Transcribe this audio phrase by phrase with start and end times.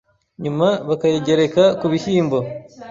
[0.43, 2.37] nyuma bakayigereka ku bishyimbo